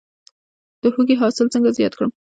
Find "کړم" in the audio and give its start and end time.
1.97-2.11